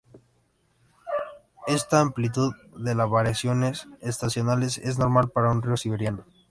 [1.67, 6.25] Esta amplitud de la variaciones estacionales es normal para un río siberiano.